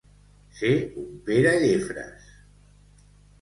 Ser 0.61 0.71
un 1.01 1.11
Pere 1.27 1.51
Llefres. 1.65 2.33